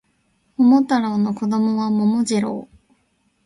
[0.57, 2.67] 桃太郎の子供は桃次郎